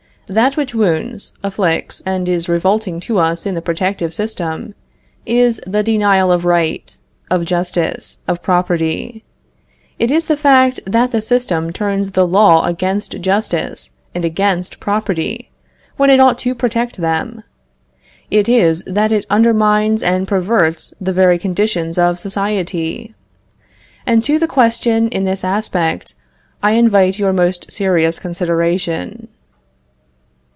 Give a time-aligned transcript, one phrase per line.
[0.27, 4.75] That which wounds, afflicts, and is revolting to us in the protective system,
[5.25, 6.95] is the denial of right,
[7.29, 9.25] of justice, of property;
[9.99, 15.51] it is the fact that the system turns the law against justice and against property,
[15.97, 17.43] when it ought to protect them;
[18.29, 23.13] it is that it undermines and perverts the very conditions of society.
[24.05, 26.13] And to the question in this aspect
[26.63, 29.27] I invite your most serious consideration.